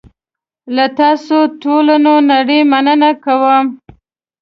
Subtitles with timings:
[0.75, 3.65] له تاسوټولونړۍ مننه کوم.